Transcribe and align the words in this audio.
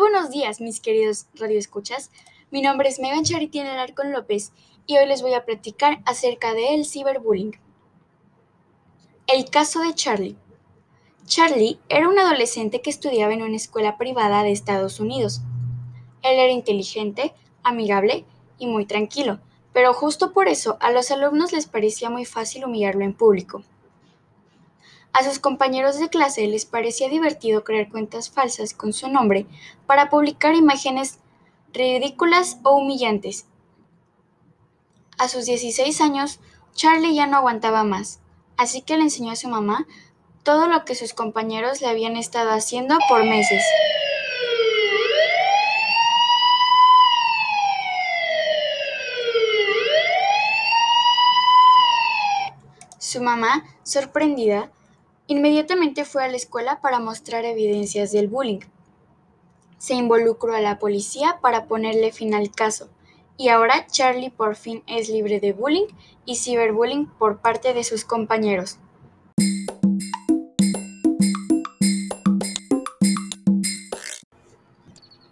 buenos 0.00 0.30
días, 0.30 0.60
mis 0.60 0.80
queridos 0.80 1.28
radioescuchas. 1.34 2.10
Mi 2.50 2.60
nombre 2.60 2.88
es 2.88 2.98
Megan 2.98 3.22
Charity 3.22 3.60
Alarcón 3.60 4.10
López 4.10 4.50
y 4.84 4.98
hoy 4.98 5.06
les 5.06 5.22
voy 5.22 5.32
a 5.34 5.44
platicar 5.44 6.00
acerca 6.06 6.54
del 6.54 6.84
ciberbullying. 6.84 7.52
El 9.28 9.48
caso 9.48 9.80
de 9.80 9.94
Charlie. 9.94 10.36
Charlie 11.24 11.78
era 11.88 12.08
un 12.08 12.18
adolescente 12.18 12.80
que 12.80 12.90
estudiaba 12.90 13.32
en 13.32 13.42
una 13.42 13.54
escuela 13.54 13.96
privada 13.96 14.42
de 14.42 14.50
Estados 14.50 14.98
Unidos. 14.98 15.40
Él 16.22 16.40
era 16.40 16.50
inteligente, 16.50 17.32
amigable 17.62 18.24
y 18.58 18.66
muy 18.66 18.86
tranquilo, 18.86 19.38
pero 19.72 19.94
justo 19.94 20.32
por 20.32 20.48
eso 20.48 20.78
a 20.80 20.90
los 20.90 21.12
alumnos 21.12 21.52
les 21.52 21.66
parecía 21.66 22.10
muy 22.10 22.24
fácil 22.24 22.64
humillarlo 22.64 23.04
en 23.04 23.14
público. 23.14 23.62
A 25.18 25.24
sus 25.24 25.40
compañeros 25.40 25.98
de 25.98 26.10
clase 26.10 26.46
les 26.46 26.64
parecía 26.64 27.08
divertido 27.08 27.64
crear 27.64 27.88
cuentas 27.88 28.30
falsas 28.30 28.72
con 28.72 28.92
su 28.92 29.08
nombre 29.08 29.46
para 29.84 30.10
publicar 30.10 30.54
imágenes 30.54 31.18
ridículas 31.72 32.58
o 32.62 32.76
humillantes. 32.76 33.44
A 35.18 35.26
sus 35.26 35.46
16 35.46 36.00
años, 36.02 36.38
Charlie 36.72 37.16
ya 37.16 37.26
no 37.26 37.38
aguantaba 37.38 37.82
más, 37.82 38.20
así 38.56 38.80
que 38.80 38.96
le 38.96 39.02
enseñó 39.02 39.32
a 39.32 39.34
su 39.34 39.48
mamá 39.48 39.88
todo 40.44 40.68
lo 40.68 40.84
que 40.84 40.94
sus 40.94 41.14
compañeros 41.14 41.80
le 41.80 41.88
habían 41.88 42.16
estado 42.16 42.52
haciendo 42.52 42.96
por 43.08 43.24
meses. 43.24 43.64
Su 53.00 53.20
mamá, 53.20 53.64
sorprendida, 53.82 54.70
Inmediatamente 55.30 56.06
fue 56.06 56.24
a 56.24 56.28
la 56.28 56.36
escuela 56.36 56.80
para 56.80 57.00
mostrar 57.00 57.44
evidencias 57.44 58.12
del 58.12 58.28
bullying. 58.28 58.60
Se 59.76 59.92
involucró 59.92 60.54
a 60.54 60.62
la 60.62 60.78
policía 60.78 61.38
para 61.42 61.66
ponerle 61.66 62.12
fin 62.12 62.32
al 62.32 62.50
caso, 62.50 62.88
y 63.36 63.50
ahora 63.50 63.86
Charlie 63.88 64.30
por 64.30 64.56
fin 64.56 64.82
es 64.86 65.10
libre 65.10 65.38
de 65.38 65.52
bullying 65.52 65.84
y 66.24 66.36
ciberbullying 66.36 67.08
por 67.18 67.42
parte 67.42 67.74
de 67.74 67.84
sus 67.84 68.06
compañeros. 68.06 68.78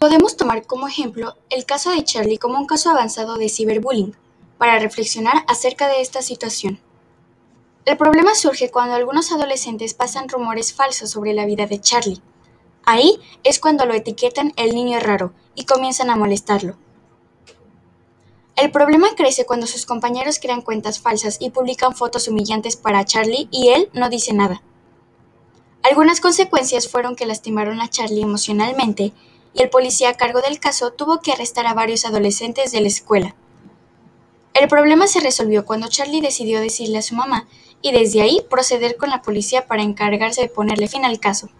Podemos 0.00 0.36
tomar 0.36 0.66
como 0.66 0.88
ejemplo 0.88 1.36
el 1.50 1.64
caso 1.66 1.90
de 1.90 2.02
Charlie 2.02 2.38
como 2.38 2.58
un 2.58 2.66
caso 2.66 2.90
avanzado 2.90 3.36
de 3.36 3.48
ciberbullying, 3.48 4.16
para 4.58 4.80
reflexionar 4.80 5.44
acerca 5.46 5.86
de 5.86 6.00
esta 6.00 6.20
situación. 6.20 6.80
El 7.84 7.98
problema 7.98 8.34
surge 8.34 8.70
cuando 8.70 8.94
algunos 8.94 9.30
adolescentes 9.30 9.92
pasan 9.92 10.30
rumores 10.30 10.72
falsos 10.72 11.10
sobre 11.10 11.34
la 11.34 11.44
vida 11.44 11.66
de 11.66 11.80
Charlie. 11.80 12.22
Ahí 12.84 13.20
es 13.42 13.58
cuando 13.58 13.84
lo 13.84 13.92
etiquetan 13.92 14.54
el 14.56 14.74
niño 14.74 15.00
raro 15.00 15.34
y 15.54 15.64
comienzan 15.64 16.08
a 16.08 16.16
molestarlo. 16.16 16.76
El 18.56 18.70
problema 18.70 19.08
crece 19.14 19.44
cuando 19.44 19.66
sus 19.66 19.84
compañeros 19.84 20.38
crean 20.38 20.62
cuentas 20.62 20.98
falsas 20.98 21.36
y 21.40 21.50
publican 21.50 21.94
fotos 21.94 22.26
humillantes 22.26 22.76
para 22.76 23.04
Charlie 23.04 23.48
y 23.50 23.68
él 23.68 23.90
no 23.92 24.08
dice 24.08 24.32
nada. 24.32 24.62
Algunas 25.82 26.20
consecuencias 26.20 26.88
fueron 26.88 27.16
que 27.16 27.26
lastimaron 27.26 27.82
a 27.82 27.90
Charlie 27.90 28.22
emocionalmente 28.22 29.12
y 29.52 29.62
el 29.62 29.68
policía 29.68 30.08
a 30.08 30.14
cargo 30.14 30.40
del 30.40 30.58
caso 30.58 30.92
tuvo 30.92 31.20
que 31.20 31.32
arrestar 31.32 31.66
a 31.66 31.74
varios 31.74 32.06
adolescentes 32.06 32.72
de 32.72 32.80
la 32.80 32.88
escuela. 32.88 33.34
El 34.54 34.68
problema 34.68 35.08
se 35.08 35.20
resolvió 35.20 35.66
cuando 35.66 35.88
Charlie 35.88 36.20
decidió 36.20 36.60
decirle 36.60 36.98
a 36.98 37.02
su 37.02 37.16
mamá 37.16 37.48
y 37.84 37.92
desde 37.92 38.22
ahí 38.22 38.40
proceder 38.48 38.96
con 38.96 39.10
la 39.10 39.20
policía 39.20 39.66
para 39.66 39.82
encargarse 39.82 40.40
de 40.40 40.48
ponerle 40.48 40.88
fin 40.88 41.04
al 41.04 41.20
caso. 41.20 41.50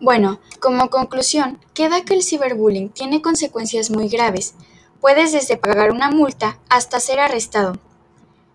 Bueno, 0.00 0.40
como 0.58 0.88
conclusión, 0.88 1.60
queda 1.74 2.02
que 2.02 2.14
el 2.14 2.22
ciberbullying 2.22 2.88
tiene 2.88 3.20
consecuencias 3.20 3.90
muy 3.90 4.08
graves. 4.08 4.54
Puedes 4.98 5.32
desde 5.32 5.58
pagar 5.58 5.90
una 5.90 6.10
multa 6.10 6.58
hasta 6.70 6.98
ser 6.98 7.20
arrestado. 7.20 7.74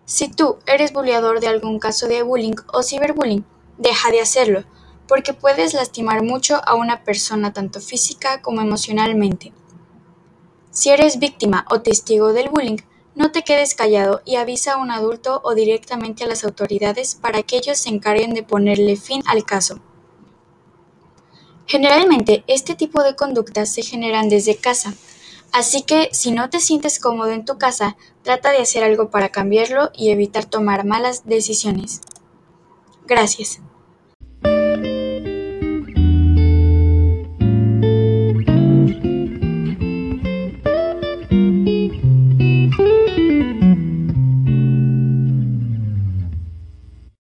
Si 0.04 0.26
tú 0.28 0.58
eres 0.66 0.92
bulleador 0.92 1.38
de 1.38 1.46
algún 1.46 1.78
caso 1.78 2.08
de 2.08 2.24
bullying 2.24 2.56
o 2.72 2.82
ciberbullying, 2.82 3.44
deja 3.78 4.10
de 4.10 4.20
hacerlo 4.20 4.64
porque 5.08 5.32
puedes 5.32 5.72
lastimar 5.74 6.22
mucho 6.22 6.60
a 6.64 6.74
una 6.74 7.02
persona 7.02 7.52
tanto 7.52 7.80
física 7.80 8.42
como 8.42 8.60
emocionalmente. 8.60 9.52
Si 10.70 10.90
eres 10.90 11.18
víctima 11.18 11.64
o 11.70 11.80
testigo 11.80 12.32
del 12.32 12.50
bullying, 12.50 12.76
no 13.16 13.32
te 13.32 13.42
quedes 13.42 13.74
callado 13.74 14.20
y 14.24 14.36
avisa 14.36 14.74
a 14.74 14.76
un 14.76 14.92
adulto 14.92 15.40
o 15.42 15.54
directamente 15.54 16.22
a 16.22 16.28
las 16.28 16.44
autoridades 16.44 17.16
para 17.16 17.42
que 17.42 17.56
ellos 17.56 17.78
se 17.78 17.88
encarguen 17.88 18.32
de 18.32 18.44
ponerle 18.44 18.94
fin 18.94 19.24
al 19.26 19.44
caso. 19.44 19.80
Generalmente, 21.66 22.44
este 22.46 22.76
tipo 22.76 23.02
de 23.02 23.16
conductas 23.16 23.72
se 23.72 23.82
generan 23.82 24.28
desde 24.28 24.56
casa, 24.56 24.94
así 25.52 25.82
que 25.82 26.10
si 26.12 26.30
no 26.30 26.48
te 26.48 26.60
sientes 26.60 27.00
cómodo 27.00 27.30
en 27.30 27.44
tu 27.44 27.58
casa, 27.58 27.96
trata 28.22 28.52
de 28.52 28.58
hacer 28.58 28.84
algo 28.84 29.10
para 29.10 29.30
cambiarlo 29.30 29.90
y 29.94 30.10
evitar 30.10 30.44
tomar 30.44 30.86
malas 30.86 31.26
decisiones. 31.26 32.00
Gracias. 33.06 33.60